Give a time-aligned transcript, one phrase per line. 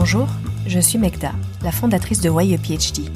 [0.00, 0.28] Bonjour,
[0.66, 3.10] je suis Megda, la fondatrice de Why a PhD.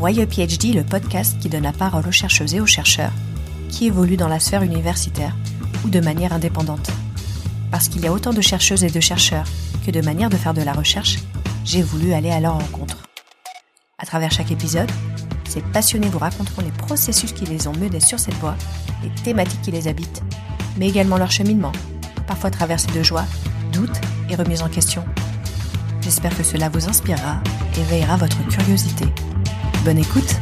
[0.00, 3.12] Why le podcast qui donne la parole aux chercheuses et aux chercheurs
[3.68, 5.36] qui évoluent dans la sphère universitaire
[5.84, 6.90] ou de manière indépendante.
[7.70, 9.46] Parce qu'il y a autant de chercheuses et de chercheurs
[9.86, 11.18] que de manières de faire de la recherche,
[11.64, 13.04] j'ai voulu aller à leur rencontre.
[13.96, 14.90] À travers chaque épisode,
[15.44, 18.56] ces passionnés vous raconteront les processus qui les ont menés sur cette voie,
[19.04, 20.24] les thématiques qui les habitent,
[20.78, 21.72] mais également leur cheminement,
[22.26, 23.24] parfois traversé de joie,
[23.72, 25.04] doutes et remises en question.
[26.02, 27.40] J'espère que cela vous inspirera
[27.78, 29.04] et veillera votre curiosité.
[29.84, 30.34] Bonne écoute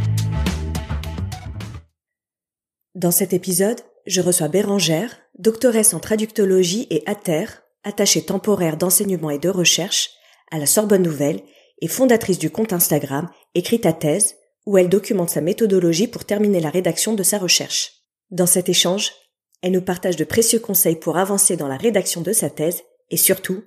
[2.95, 7.45] Dans cet épisode, je reçois Bérangère, doctoresse en traductologie et ATER,
[7.85, 10.11] attachée temporaire d'enseignement et de recherche
[10.51, 11.43] à la Sorbonne Nouvelle
[11.83, 16.61] et fondatrice du compte Instagram Écrite à thèse, où elle documente sa méthodologie pour terminer
[16.61, 17.93] la rédaction de sa recherche.
[18.31, 19.13] Dans cet échange,
[19.61, 23.19] elle nous partage de précieux conseils pour avancer dans la rédaction de sa thèse et
[23.19, 23.63] surtout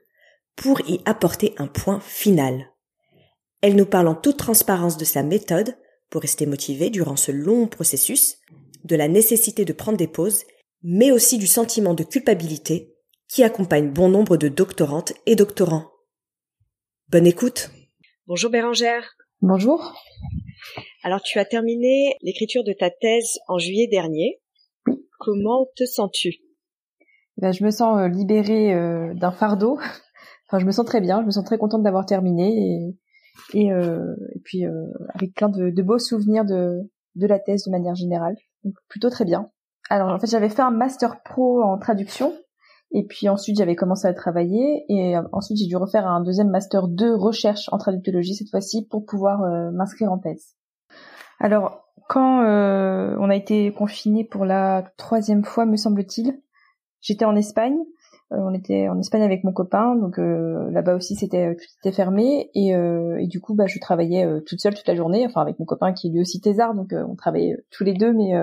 [0.55, 2.70] pour y apporter un point final.
[3.62, 5.77] Elle nous parle en toute transparence de sa méthode
[6.10, 8.37] pour rester motivée durant ce long processus,
[8.84, 10.43] de la nécessité de prendre des pauses,
[10.84, 12.93] mais aussi du sentiment de culpabilité
[13.27, 15.90] qui accompagne bon nombre de doctorantes et doctorants.
[17.10, 17.71] Bonne écoute.
[18.27, 19.15] Bonjour Bérangère.
[19.41, 19.93] Bonjour.
[21.04, 24.41] Alors tu as terminé l'écriture de ta thèse en juillet dernier.
[25.20, 26.35] Comment te sens-tu?
[27.38, 29.79] Ben, Je me sens euh, libérée euh, d'un fardeau
[30.54, 32.96] Enfin, je me sens très bien, je me sens très contente d'avoir terminé
[33.55, 37.71] et, euh, et puis euh, avec plein de, beaux souvenirs de, de la thèse de
[37.71, 38.35] manière générale.
[38.63, 39.49] Donc plutôt très bien.
[39.90, 42.34] Alors en fait j'avais fait un master pro en traduction
[42.91, 46.88] et puis ensuite j'avais commencé à travailler et ensuite j'ai dû refaire un deuxième master
[46.88, 50.54] 2 recherche en traductologie cette fois-ci pour pouvoir euh, m'inscrire en thèse.
[51.40, 56.40] Alors quand euh, on a été confiné pour la troisième fois me semble-t-il,
[57.01, 57.93] j'étais en Espagne euh,
[58.35, 62.49] on était en Espagne avec mon copain, donc euh, là-bas aussi c'était tout était fermé
[62.53, 65.59] et, euh, et, du coup bah je travaillais toute seule toute la journée, enfin avec
[65.59, 68.33] mon copain qui est lui aussi thésard, donc on travaillait tous les deux, mais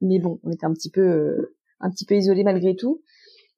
[0.00, 3.02] mais bon on était un petit peu un petit peu isolés malgré tout.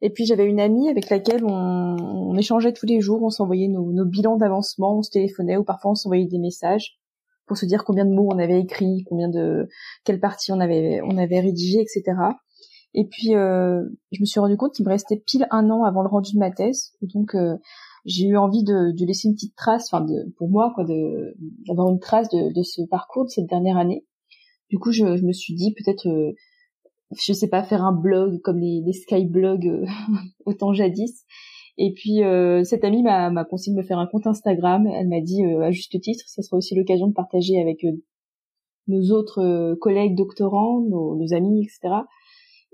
[0.00, 3.68] Et puis j'avais une amie avec laquelle on, on échangeait tous les jours, on s'envoyait
[3.68, 6.98] nos, nos bilans d'avancement, on se téléphonait ou parfois on s'envoyait des messages
[7.46, 9.68] pour se dire combien de mots on avait écrit, combien de
[10.04, 12.02] quelle partie on avait on avait rédigé, etc.
[12.94, 13.82] Et puis, euh,
[14.12, 16.38] je me suis rendu compte qu'il me restait pile un an avant le rendu de
[16.38, 16.92] ma thèse.
[17.02, 17.56] Donc, euh,
[18.04, 20.06] j'ai eu envie de, de, laisser une petite trace, enfin,
[20.36, 24.04] pour moi, quoi, d'avoir une trace de, de, ce parcours de cette dernière année.
[24.70, 26.32] Du coup, je, je me suis dit peut-être, euh,
[27.18, 29.86] je sais pas, faire un blog comme les, les skyblogs euh,
[30.46, 31.24] autant jadis.
[31.76, 34.86] Et puis, euh, cette amie m'a conseillé de me faire un compte Instagram.
[34.86, 37.84] Elle m'a dit, à juste titre, ça sera aussi l'occasion de partager avec
[38.86, 42.04] nos autres collègues doctorants, nos, nos amis, etc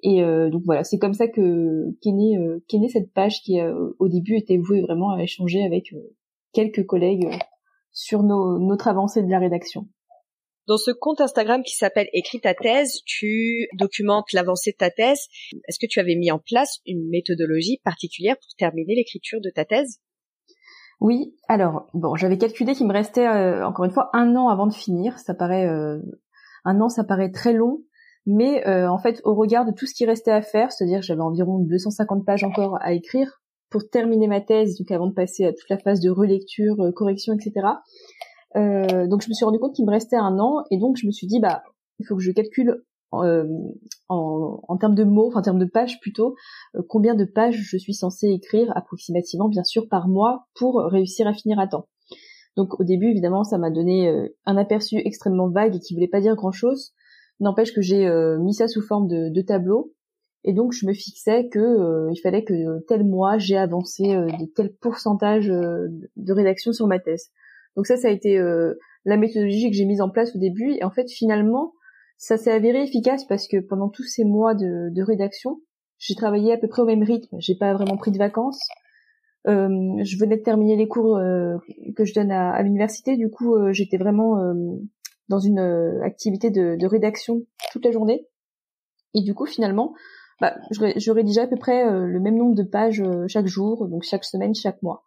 [0.02, 3.40] et euh, donc voilà, c'est comme ça que qu'est née, euh, qu'est née cette page
[3.42, 5.94] qui euh, au début était vouée vraiment à échanger avec
[6.52, 7.28] quelques collègues
[7.92, 9.88] sur nos, notre avancée de la rédaction.
[10.66, 15.26] Dans ce compte Instagram qui s'appelle Écris ta thèse, tu documentes l'avancée de ta thèse.
[15.68, 19.64] Est-ce que tu avais mis en place une méthodologie particulière pour terminer l'écriture de ta
[19.64, 20.00] thèse?
[21.00, 24.74] Oui, alors bon, j'avais calculé qu'il me restait encore une fois un an avant de
[24.74, 25.18] finir.
[25.18, 27.82] Ça paraît un an, ça paraît très long,
[28.26, 31.22] mais euh, en fait, au regard de tout ce qui restait à faire, c'est-à-dire j'avais
[31.22, 35.52] environ 250 pages encore à écrire pour terminer ma thèse, donc avant de passer à
[35.52, 37.66] toute la phase de relecture, euh, correction, etc.
[38.56, 41.06] Euh, donc je me suis rendu compte qu'il me restait un an, et donc je
[41.06, 41.62] me suis dit, bah,
[41.98, 42.82] il faut que je calcule
[43.12, 43.44] en,
[44.08, 46.36] en, termes de mots, en termes de pages plutôt,
[46.88, 51.32] combien de pages je suis censée écrire approximativement, bien sûr, par mois pour réussir à
[51.32, 51.88] finir à temps.
[52.56, 56.20] Donc au début, évidemment, ça m'a donné un aperçu extrêmement vague et qui voulait pas
[56.20, 56.92] dire grand-chose.
[57.40, 59.94] N'empêche que j'ai euh, mis ça sous forme de, de, tableau.
[60.44, 64.26] Et donc je me fixais que euh, il fallait que tel mois j'ai avancé euh,
[64.26, 67.30] de tel pourcentage de rédaction sur ma thèse.
[67.76, 68.38] Donc ça, ça a été
[69.04, 70.72] la méthodologie que j'ai mise en place au début.
[70.72, 71.72] Et en fait, finalement,
[72.18, 75.60] ça s'est avéré efficace parce que pendant tous ces mois de, rédaction,
[75.98, 77.36] j'ai travaillé à peu près au même rythme.
[77.38, 78.60] J'ai pas vraiment pris de vacances.
[79.46, 81.16] Je venais de terminer les cours
[81.96, 83.16] que je donne à l'université.
[83.16, 84.36] Du coup, j'étais vraiment
[85.30, 88.26] dans une euh, activité de, de, rédaction toute la journée.
[89.14, 89.94] Et du coup, finalement,
[90.40, 93.88] bah, je, rédigeais à peu près euh, le même nombre de pages euh, chaque jour,
[93.88, 95.04] donc chaque semaine, chaque mois.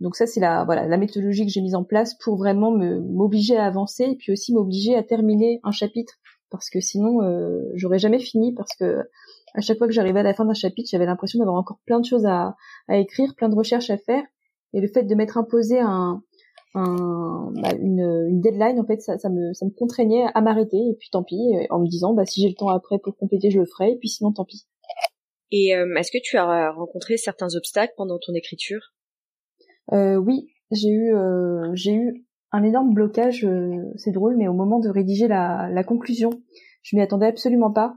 [0.00, 3.00] Donc ça, c'est la voilà la méthodologie que j'ai mise en place pour vraiment me
[3.00, 6.14] m'obliger à avancer et puis aussi m'obliger à terminer un chapitre
[6.50, 9.00] parce que sinon euh, j'aurais jamais fini parce que
[9.54, 11.98] à chaque fois que j'arrivais à la fin d'un chapitre, j'avais l'impression d'avoir encore plein
[11.98, 12.56] de choses à,
[12.88, 14.22] à écrire, plein de recherches à faire
[14.74, 16.22] et le fait de m'être imposé un,
[16.76, 21.22] bah, une, deadline en fait ça, me ça me contraignait à m'arrêter et puis tant
[21.22, 21.40] pis
[21.70, 23.96] en me disant bah si j'ai le temps après pour compléter je le ferai et
[23.96, 24.66] puis sinon tant pis
[25.52, 28.92] et euh, est-ce que tu as rencontré certains obstacles pendant ton écriture?
[29.92, 31.14] Euh, oui j'ai eu
[31.74, 33.46] j'ai eu un énorme blocage.
[33.96, 36.30] c'est drôle, mais au moment de rédiger la, la conclusion,
[36.82, 37.94] je m'y attendais absolument pas.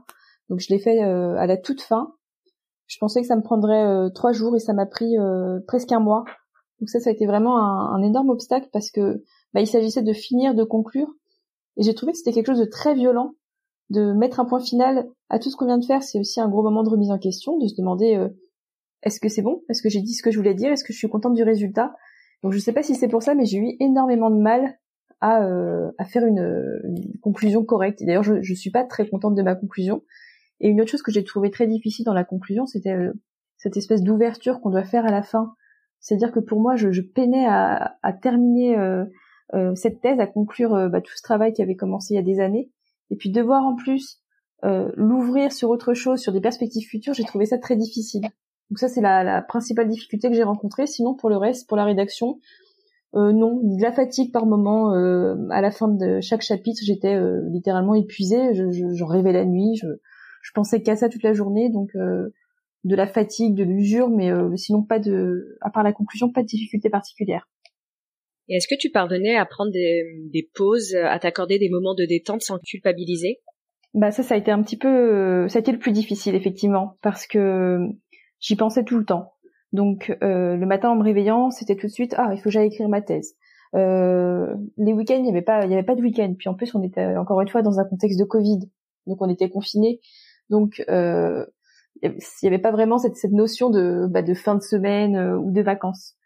[0.48, 2.14] Donc je l'ai fait à la toute fin.
[2.86, 5.16] Je pensais que ça me prendrait trois jours et ça m'a pris
[5.66, 6.24] presque un mois.
[6.80, 9.22] Donc ça, ça a été vraiment un, énorme obstacle parce que
[9.52, 11.08] bah, il s'agissait de finir, de conclure.
[11.76, 13.34] Et j'ai trouvé que c'était quelque chose de très violent
[13.90, 16.02] de mettre un point final à tout ce qu'on vient de faire.
[16.02, 18.28] C'est aussi un gros moment de remise en question, de se demander euh,
[19.02, 19.62] est-ce que c'est bon?
[19.68, 20.70] Est-ce que j'ai dit ce que je voulais dire?
[20.70, 21.94] Est-ce que je suis contente du résultat?
[22.42, 24.78] Donc je sais pas si c'est pour ça, mais j'ai eu énormément de mal
[25.20, 26.80] à, euh, à faire une,
[27.20, 28.02] conclusion correcte.
[28.02, 30.02] D'ailleurs, je, je suis pas très contente de ma conclusion.
[30.60, 33.12] Et une autre chose que j'ai trouvé très difficile dans la conclusion, c'était euh,
[33.56, 35.54] cette espèce d'ouverture qu'on doit faire à la fin.
[36.00, 38.76] C'est-à-dire que pour moi, je, je peinais à, terminer
[39.54, 42.20] euh, cette thèse, à conclure euh, bah, tout ce travail qui avait commencé il y
[42.20, 42.70] a des années,
[43.10, 44.20] et puis devoir en plus
[44.64, 48.22] euh, l'ouvrir sur autre chose, sur des perspectives futures, j'ai trouvé ça très difficile.
[48.70, 50.86] Donc ça, c'est la, la, principale difficulté que j'ai rencontrée.
[50.86, 52.38] Sinon, pour le reste, pour la rédaction,
[53.16, 54.94] euh, non, de la fatigue par moment.
[54.94, 57.18] Euh, à la fin de chaque chapitre, j'étais
[57.50, 58.54] littéralement épuisée.
[58.54, 59.76] Je, rêvais la nuit.
[59.76, 59.88] Je,
[60.42, 61.70] je pensais qu'à ça toute la journée.
[61.70, 61.96] Donc
[62.84, 66.46] de la fatigue, de l'usure, mais sinon pas de, à part la conclusion, pas de
[66.46, 67.48] difficulté particulière.
[68.48, 72.04] Et est-ce que tu parvenais à prendre des, des pauses, à t'accorder des moments de
[72.04, 73.40] détente sans culpabiliser?
[73.92, 76.96] Bah ça, ça a été un petit peu, ça a été le plus difficile effectivement,
[77.02, 77.78] parce que
[78.38, 79.32] j'y pensais tout le temps.
[79.72, 82.50] Donc euh, le matin en me réveillant, c'était tout de suite ah il faut que
[82.50, 83.34] j'aille écrire ma thèse.
[83.74, 86.34] Euh, les week-ends, il n'y avait pas, il y avait pas de week-end.
[86.36, 88.60] Puis en plus, on était encore une fois dans un contexte de Covid,
[89.06, 90.00] donc on était confinés.
[90.48, 91.46] Donc euh,
[92.02, 95.36] il n'y avait pas vraiment cette, cette notion de, bah, de fin de semaine euh,
[95.36, 96.16] ou de vacances.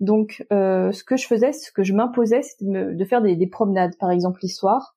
[0.00, 3.96] Donc, euh, ce que je faisais, ce que je m'imposais, c'était de, faire des, promenades,
[3.98, 4.96] par exemple les soirs,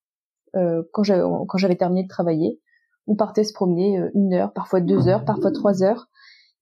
[0.56, 2.60] euh, quand j'avais terminé de travailler.
[3.08, 6.10] On partait se promener euh, une heure, parfois deux heures, parfois trois heures,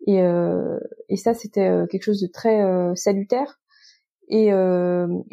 [0.06, 0.20] et,
[1.10, 2.62] et ça c'était quelque chose de très
[2.96, 3.60] salutaire.
[4.30, 4.52] Et, et,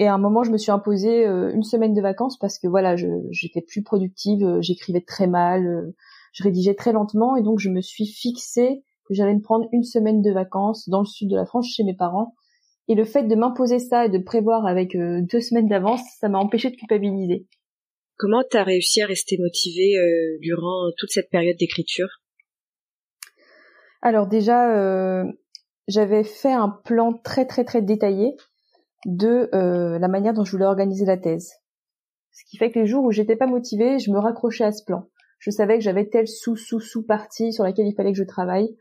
[0.09, 2.97] à un moment, je me suis imposé une semaine de vacances parce que voilà,
[3.31, 5.93] j'étais plus productive, j'écrivais très mal,
[6.35, 9.85] je rédigeais très lentement, et donc je me suis fixé que j'allais me prendre une
[9.85, 12.35] semaine de vacances dans le sud de la France chez mes parents
[12.89, 16.29] et le fait de m'imposer ça et de prévoir avec euh, deux semaines d'avance, ça
[16.29, 17.47] m'a empêché de culpabiliser.
[18.17, 22.09] Comment t'as réussi à rester motivée euh, durant toute cette période d'écriture?
[24.03, 25.25] Alors déjà, euh,
[25.89, 28.37] j'avais fait un plan très très très détaillé
[29.07, 31.53] de la manière dont je voulais organiser la thèse.
[32.33, 34.83] Ce qui fait que les jours où j'étais pas motivée, je me raccrochais à ce
[34.83, 35.09] plan.
[35.44, 38.25] Je savais que j'avais telle sous sous sous partie sur laquelle il fallait que je
[38.25, 38.75] travaille.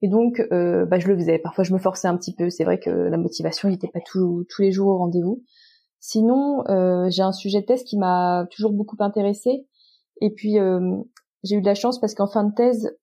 [0.00, 1.40] Et donc, euh, bah, je le faisais.
[1.40, 2.50] Parfois, je me forçais un petit peu.
[2.50, 5.42] C'est vrai que la motivation n'était pas tous les jours au rendez-vous.
[5.98, 9.66] Sinon, euh, j'ai un sujet de thèse qui m'a toujours beaucoup intéressée.
[10.20, 10.98] Et puis, euh,
[11.42, 12.96] j'ai eu de la chance parce qu'en fin de thèse,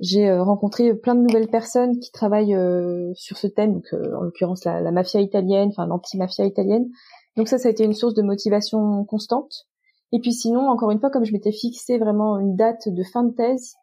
[0.00, 2.56] j'ai rencontré plein de nouvelles personnes qui travaillent
[3.14, 6.88] sur ce thème, donc en l'occurrence la, la, mafia italienne, enfin l'anti-mafia italienne.
[7.36, 9.67] Donc ça, ça a été une source de motivation constante.
[10.12, 13.24] Et puis sinon, encore une fois, comme je m'étais fixé vraiment une date de fin
[13.24, 13.74] de thèse,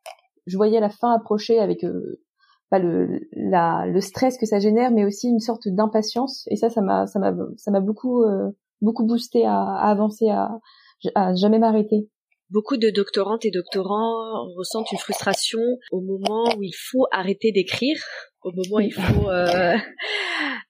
[0.47, 1.85] je voyais la fin approcher avec
[2.69, 6.45] pas le la, le stress que ça génère, mais aussi une sorte d'impatience.
[6.49, 8.49] Et ça, ça m'a ça m'a ça m'a beaucoup euh,
[8.81, 10.49] beaucoup boosté à, à avancer, à,
[11.13, 12.09] à jamais m'arrêter.
[12.51, 15.59] Beaucoup de doctorantes et doctorants ressentent une frustration
[15.91, 17.97] au moment où il faut arrêter d'écrire,
[18.43, 19.75] au moment où il faut euh,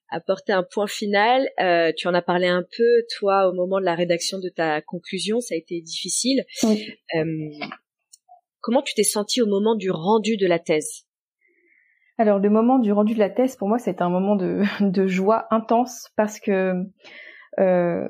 [0.10, 1.50] apporter un point final.
[1.60, 4.82] Euh, tu en as parlé un peu, toi, au moment de la rédaction de ta
[4.82, 6.44] conclusion, ça a été difficile.
[6.64, 7.50] Euh,
[8.62, 11.06] comment tu t'es senti au moment du rendu de la thèse?
[12.18, 15.08] Alors le moment du rendu de la thèse, pour moi, c'est un moment de, de,
[15.08, 16.74] joie intense parce que
[17.60, 18.08] euh,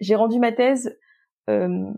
[0.00, 0.98] j'ai rendu ma thèse
[1.50, 1.90] euh,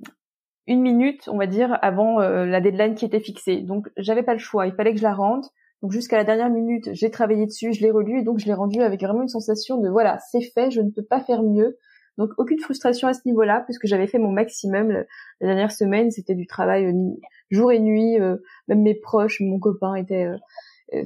[0.66, 3.62] une minute, on va dire, avant euh, la deadline qui était fixée.
[3.62, 5.44] Donc j'avais pas le choix, il fallait que je la rende.
[5.82, 8.52] Donc jusqu'à la dernière minute, j'ai travaillé dessus, je l'ai relu et donc je l'ai
[8.52, 11.78] rendu avec vraiment une sensation de voilà, c'est fait, je ne peux pas faire mieux.
[12.18, 15.04] Donc aucune frustration à ce niveau-là puisque j'avais fait mon maximum la,
[15.40, 16.92] dernière semaine, c'était du travail
[17.50, 18.18] jour et nuit,
[18.68, 20.28] même mes proches, mon copain était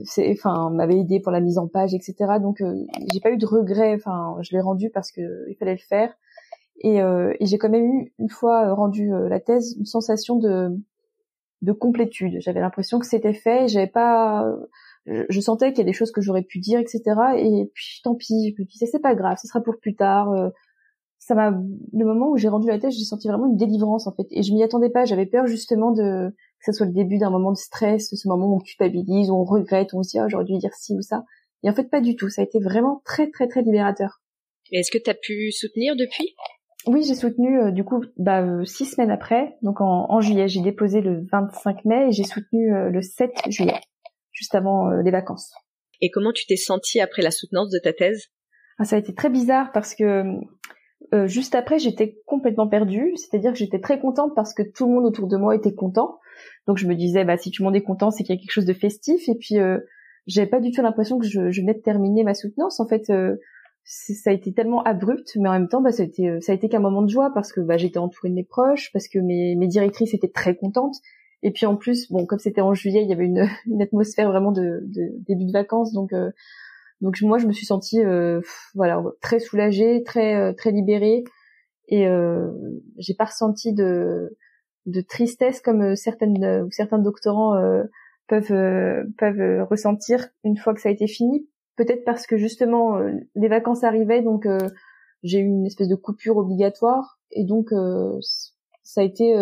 [0.04, 2.74] c'est enfin m'avait aidé pour la mise en page etc donc euh,
[3.12, 3.94] j'ai pas eu de regrets.
[3.94, 6.12] Enfin je l'ai rendu parce que il fallait le faire.
[6.78, 10.36] Et, euh, et j'ai quand même eu une fois euh, rendu la thèse une sensation
[10.36, 10.70] de
[11.64, 12.36] de complétude.
[12.40, 14.46] J'avais l'impression que c'était fait j'avais pas
[15.06, 17.02] je, sentais qu'il y a des choses que j'aurais pu dire etc
[17.36, 20.32] et puis tant pis je me disais c'est pas grave ce sera pour plus tard.
[21.18, 24.12] Ça m'a le moment où j'ai rendu la thèse j'ai senti vraiment une délivrance en
[24.12, 24.26] fait.
[24.30, 27.30] Et je m'y attendais pas j'avais peur justement de que ce soit le début d'un
[27.30, 30.18] moment de stress, ce moment où on culpabilise, où on regrette, où on se dit
[30.18, 31.24] ah, j'aurais dû dire ci ou ça.
[31.62, 34.20] Et en fait pas du tout, ça a été vraiment très très très libérateur.
[34.72, 36.34] Est-ce que tu as pu soutenir depuis?
[36.86, 40.48] Oui, j'ai soutenu euh, du coup bah, euh, six semaines après, donc en, juillet.
[40.48, 43.80] J'ai déposé le 25 mai et j'ai soutenu euh, le 7 juillet,
[44.32, 45.52] juste avant les vacances.
[46.00, 48.26] Et comment tu t'es sentie après la soutenance de ta thèse?
[48.78, 50.24] Ah, Ça a été très bizarre parce que
[51.12, 53.12] euh, juste après, j'étais complètement perdue.
[53.16, 56.18] C'est-à-dire que j'étais très contente parce que tout le monde autour de moi était content.
[56.66, 58.40] Donc je me disais, bah si tout le monde est content, c'est qu'il y a
[58.40, 59.28] quelque chose de festif.
[59.28, 59.78] Et puis euh,
[60.26, 62.80] j'avais pas du tout l'impression que je, je, venais de terminer ma soutenance.
[62.80, 63.36] En fait, euh,
[63.84, 66.52] ça a été tellement abrupt, mais en même temps, bah, ça a été, euh, ça
[66.52, 69.08] a été qu'un moment de joie parce que bah, j'étais entourée de mes proches, parce
[69.08, 70.96] que mes, mes directrices étaient très contentes.
[71.42, 74.30] Et puis en plus, bon, comme c'était en juillet, il y avait une, une atmosphère
[74.30, 76.30] vraiment de, de, début de vacances, donc euh,
[77.00, 78.40] donc moi je me suis sentie euh,
[78.74, 81.24] voilà très soulagée, très très libérée,
[81.88, 82.06] et
[82.96, 84.36] j'ai pas ressenti de
[84.86, 87.52] de tristesse comme certaines ou certains doctorants
[88.28, 93.12] peuvent peuvent ressentir une fois que ça a été fini peut-être parce que justement euh,
[93.34, 94.58] les vacances arrivaient, donc euh,
[95.22, 97.18] j'ai eu une espèce de coupure obligatoire.
[97.32, 98.18] Et donc euh,
[98.82, 99.34] ça a été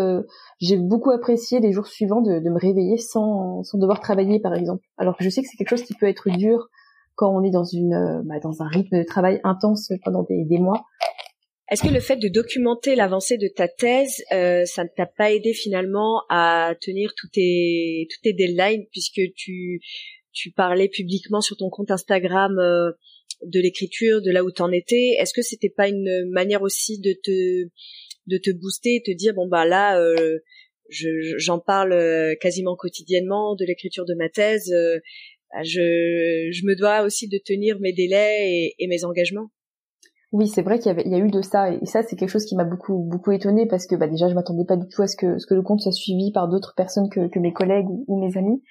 [0.61, 4.55] j'ai beaucoup apprécié les jours suivants de, de, me réveiller sans, sans devoir travailler par
[4.55, 4.85] exemple.
[4.97, 6.69] Alors que je sais que c'est quelque chose qui peut être dur
[7.17, 10.59] quand on est dans une bah, dans un rythme de travail intense pendant des, des
[10.59, 10.85] mois.
[11.73, 15.33] Est-ce que le fait de documenter l'avancée de ta thèse, euh, ça ne t'a pas
[15.33, 19.81] aidé finalement à tenir tous tes, toutes tes deadlines puisque tu,
[20.33, 22.93] tu parlais publiquement sur ton compte Instagram euh,
[23.45, 25.17] de l'écriture, de là où t'en étais.
[25.19, 27.69] Est-ce que c'était pas une manière aussi de te
[28.29, 30.39] de te booster et te dire bon bah là euh,
[30.89, 34.73] j'en parle euh, quasiment quotidiennement de l'écriture de ma thèse.
[35.53, 39.51] Bah, je, je me dois aussi de tenir mes délais et, mes engagements?
[40.31, 42.47] Oui, c'est vrai qu'il y, y a eu de ça, et ça c'est quelque chose
[42.47, 45.07] qui m'a beaucoup beaucoup étonnée parce que bah déjà je m'attendais pas du tout à
[45.07, 47.89] ce que ce que le compte soit suivi par d'autres personnes que, que mes collègues
[48.07, 48.63] ou mes amis.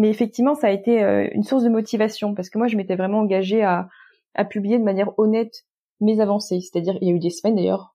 [0.00, 2.96] Mais effectivement, ça a été euh, une source de motivation parce que moi, je m'étais
[2.96, 3.90] vraiment engagée à,
[4.34, 5.66] à publier de manière honnête
[6.00, 6.60] mes avancées.
[6.60, 7.94] C'est-à-dire, il y a eu des semaines d'ailleurs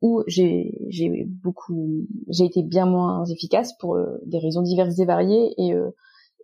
[0.00, 0.72] où j'ai
[1.42, 5.90] beaucoup j'ai été bien moins efficace pour euh, des raisons diverses et variées et euh,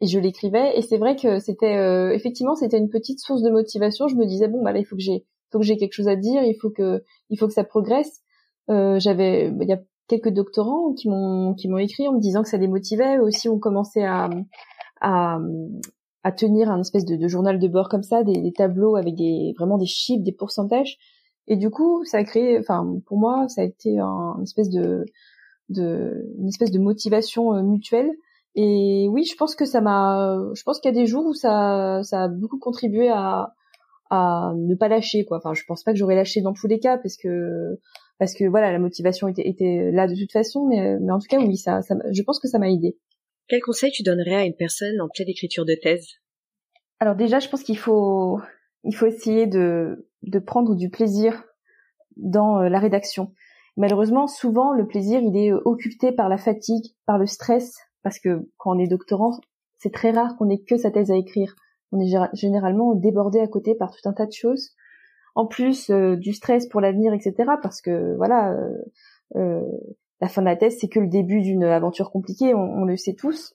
[0.02, 0.78] et je l'écrivais.
[0.78, 4.06] Et c'est vrai que c'était effectivement c'était une petite source de motivation.
[4.06, 6.08] Je me disais bon bah là il faut que j'ai faut que j'ai quelque chose
[6.08, 8.20] à dire il faut que il faut que ça progresse.
[8.68, 12.50] J'avais il y a quelques doctorants qui m'ont qui m'ont écrit en me disant que
[12.50, 14.28] ça les motivait aussi on commençait à
[15.00, 15.38] à,
[16.22, 19.14] à tenir un espèce de, de, journal de bord comme ça, des, des, tableaux avec
[19.14, 20.98] des vraiment des chiffres, des pourcentages.
[21.46, 24.70] Et du coup, ça a créé, enfin pour moi, ça a été un, une espèce
[24.70, 25.04] de,
[25.68, 28.10] de une espèce de motivation euh, mutuelle.
[28.54, 31.34] Et oui, je pense que ça m'a, je pense qu'il y a des jours où
[31.34, 33.54] ça, ça a beaucoup contribué à,
[34.10, 35.38] à ne pas lâcher quoi.
[35.38, 37.78] Enfin, je pense pas que j'aurais lâché dans tous les cas parce que
[38.18, 41.28] parce que voilà, la motivation était, était là de toute façon, mais, mais en tout
[41.28, 42.98] cas oui, ça, ça je pense que ça m'a aidé.
[43.50, 46.06] Quel conseil tu donnerais à une personne en pleine écriture de thèse?
[47.00, 48.40] Alors déjà, je pense qu'il faut
[48.84, 51.42] il faut essayer de de prendre du plaisir
[52.16, 53.34] dans euh, la rédaction.
[53.76, 58.20] Malheureusement, souvent le plaisir il est euh, occupé par la fatigue, par le stress, parce
[58.20, 59.32] que quand on est doctorant,
[59.78, 61.56] c'est très rare qu'on ait que sa thèse à écrire.
[61.90, 64.76] On est généralement débordé à côté par tout un tas de choses.
[65.34, 67.34] En plus euh, du stress pour l'avenir, etc.
[67.60, 68.56] Parce que voilà,
[69.34, 69.60] euh,
[70.20, 73.14] la fin de la thèse, c'est que le début d'une aventure compliquée, on, le sait
[73.14, 73.54] tous.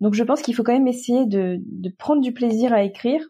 [0.00, 1.60] Donc je pense qu'il faut quand même essayer de,
[1.98, 3.22] prendre du plaisir à écrire.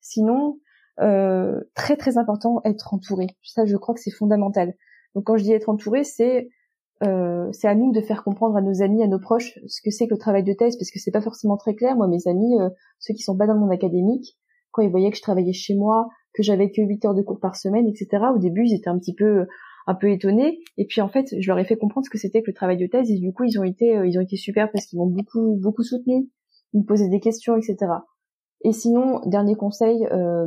[0.00, 0.58] Sinon,
[1.00, 3.26] euh, très très important, être entouré.
[3.42, 4.74] Ça, je crois que c'est fondamental.
[5.14, 6.48] Donc quand je dis être entouré, c'est
[7.02, 9.90] euh, c'est à nous de faire comprendre à nos amis, à nos proches, ce que
[9.90, 11.96] c'est que le travail de thèse, parce que c'est pas forcément très clair.
[11.96, 14.38] Moi, mes amis, euh, ceux qui sont pas dans le monde académique,
[14.70, 17.40] quand ils voyaient que je travaillais chez moi, que j'avais que 8 heures de cours
[17.40, 18.24] par semaine, etc.
[18.34, 19.46] Au début, ils étaient un petit peu
[19.86, 20.60] un peu étonnés.
[20.76, 22.76] Et puis en fait, je leur ai fait comprendre ce que c'était que le travail
[22.76, 23.10] de thèse.
[23.10, 25.56] Et du coup, ils ont été, euh, ils ont été super parce qu'ils m'ont beaucoup,
[25.60, 26.28] beaucoup soutenu.
[26.72, 27.76] Ils me posaient des questions, etc.
[28.64, 30.46] Et sinon, dernier conseil, euh,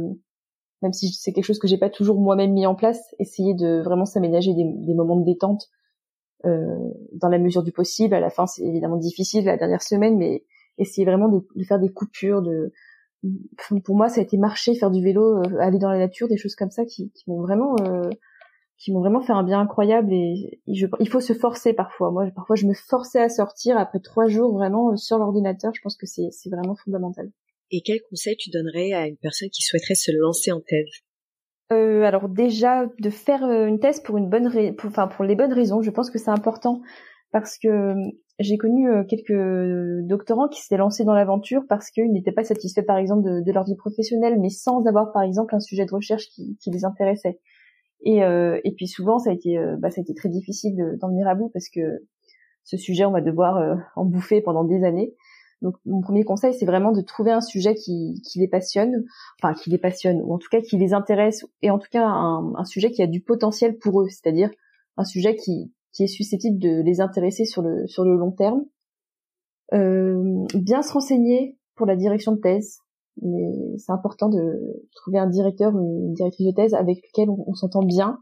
[0.82, 3.82] même si c'est quelque chose que j'ai pas toujours moi-même mis en place, essayer de
[3.82, 5.70] vraiment s'aménager des, des, moments de détente
[6.46, 6.78] euh,
[7.14, 8.14] dans la mesure du possible.
[8.14, 10.44] À la fin, c'est évidemment difficile la dernière semaine, mais
[10.78, 12.42] essayer vraiment de, de, faire des coupures.
[12.42, 12.72] De,
[13.84, 16.38] pour moi, ça a été marcher, faire du vélo, euh, aller dans la nature, des
[16.38, 18.10] choses comme ça qui, qui m'ont vraiment euh,
[18.78, 22.12] qui m'ont vraiment fait un bien incroyable et il faut se forcer parfois.
[22.12, 25.74] Moi, parfois, je me forçais à sortir après trois jours vraiment euh, sur l'ordinateur.
[25.74, 27.32] Je pense que c'est vraiment fondamental.
[27.72, 31.04] Et quel conseil tu donnerais à une personne qui souhaiterait se lancer en thèse?
[31.74, 34.50] Euh, alors déjà de faire euh, une thèse pour une bonne,
[34.86, 35.82] enfin pour les bonnes raisons.
[35.82, 36.82] Je pense que c'est important
[37.32, 37.96] parce que euh,
[38.40, 42.98] j'ai connu quelques doctorants qui s'étaient lancés dans l'aventure parce qu'ils n'étaient pas satisfaits par
[42.98, 46.28] exemple de, de, leur vie professionnelle, mais sans avoir par exemple un sujet de recherche
[46.28, 47.40] qui, qui les intéressait.
[48.02, 50.98] Et, euh, et puis souvent, ça a été, euh, bah, ça a été très difficile
[51.00, 52.04] d'en venir à bout parce que
[52.64, 55.14] ce sujet, on va devoir euh, en bouffer pendant des années.
[55.62, 59.06] Donc mon premier conseil, c'est vraiment de trouver un sujet qui, qui les passionne,
[59.42, 62.06] enfin qui les passionne, ou en tout cas qui les intéresse, et en tout cas
[62.06, 64.52] un, un sujet qui a du potentiel pour eux, c'est-à-dire
[64.98, 68.66] un sujet qui, qui est susceptible de les intéresser sur le, sur le long terme.
[69.74, 72.80] Euh, bien se renseigner pour la direction de thèse,
[73.22, 77.54] mais c'est important de trouver un directeur ou une directrice de thèse avec lequel on,
[77.54, 78.20] s'entend bien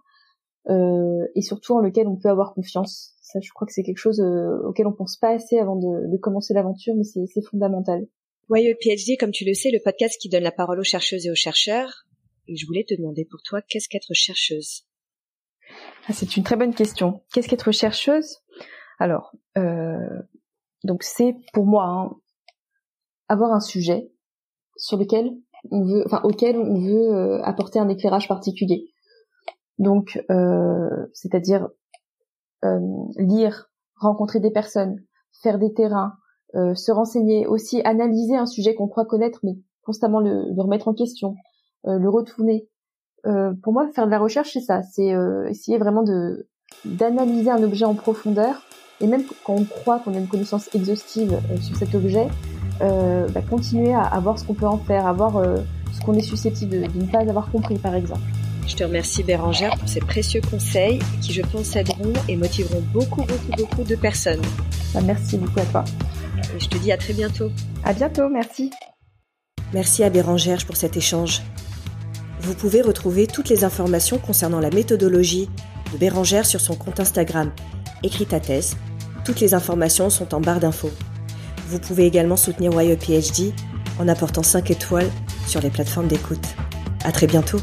[0.69, 3.13] euh, et surtout en lequel on peut avoir confiance.
[3.21, 6.11] Ça, je crois que c'est quelque chose euh, auquel on pense pas assez avant de,
[6.11, 8.07] de commencer l'aventure, mais c'est fondamental.
[8.49, 11.31] YE PhD, comme tu le sais, le podcast qui donne la parole aux chercheuses et
[11.31, 12.05] aux chercheurs.
[12.47, 14.85] Et je voulais te demander pour toi, qu'est-ce qu'être chercheuse?
[16.07, 17.23] Ah, C'est une très bonne question.
[17.33, 18.37] Qu'est-ce qu'être chercheuse?
[18.99, 20.21] Alors, euh,
[20.83, 22.15] donc c'est pour moi hein,
[23.27, 24.11] avoir un sujet
[24.77, 25.31] sur lequel
[25.71, 28.85] on veut, enfin auquel on veut euh, apporter un éclairage particulier.
[29.77, 31.67] Donc, euh, c'est-à-dire
[32.63, 32.79] euh,
[33.17, 34.99] lire, rencontrer des personnes,
[35.41, 36.13] faire des terrains,
[36.53, 40.93] se renseigner, aussi analyser un sujet qu'on croit connaître, mais constamment le, le remettre en
[40.93, 41.35] question,
[41.83, 42.69] le retourner.
[43.61, 45.13] pour moi, faire de la recherche, c'est ça, c'est
[45.49, 46.47] essayer vraiment de
[46.85, 48.61] d'analyser un objet en profondeur,
[49.01, 52.29] et même quand on croit qu'on a une connaissance exhaustive sur cet objet,
[52.81, 55.57] euh, bah, continuer à, à, voir ce qu'on peut en faire, à voir euh,
[55.93, 58.21] ce qu'on est susceptible de, de, ne pas avoir compris, par exemple.
[58.67, 63.21] Je te remercie Bérangère pour ces précieux conseils qui, je pense, aideront et motiveront beaucoup,
[63.21, 64.41] beaucoup, beaucoup de personnes.
[64.93, 65.85] Bah, merci beaucoup à toi.
[66.55, 67.51] Et je te dis à très bientôt.
[67.83, 68.71] À bientôt, merci.
[69.73, 71.41] Merci à Bérangère pour cet échange.
[72.41, 75.49] Vous pouvez retrouver toutes les informations concernant la méthodologie
[75.93, 77.51] de Bérangère sur son compte Instagram.
[78.03, 78.77] Écris ta thèse.
[79.25, 80.91] Toutes les informations sont en barre d'infos.
[81.67, 83.53] Vous pouvez également soutenir YEPHD
[83.99, 85.09] en apportant 5 étoiles
[85.47, 86.55] sur les plateformes d'écoute.
[87.03, 87.59] À très bientôt!